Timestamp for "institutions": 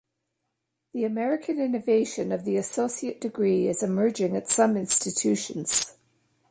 4.75-5.93